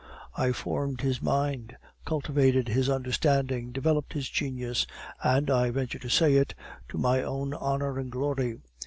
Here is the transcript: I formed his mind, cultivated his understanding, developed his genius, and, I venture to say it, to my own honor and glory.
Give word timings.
I 0.35 0.51
formed 0.51 1.01
his 1.01 1.21
mind, 1.21 1.77
cultivated 2.05 2.69
his 2.69 2.89
understanding, 2.89 3.71
developed 3.71 4.13
his 4.13 4.31
genius, 4.31 4.87
and, 5.23 5.47
I 5.51 5.69
venture 5.69 5.99
to 5.99 6.09
say 6.09 6.37
it, 6.37 6.55
to 6.89 6.97
my 6.97 7.21
own 7.21 7.53
honor 7.53 7.99
and 7.99 8.11
glory. 8.11 8.57